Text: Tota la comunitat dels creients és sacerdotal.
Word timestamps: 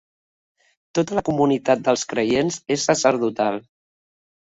Tota 0.99 1.17
la 1.17 1.23
comunitat 1.27 1.83
dels 1.87 2.05
creients 2.13 2.57
és 2.77 2.87
sacerdotal. 2.89 3.61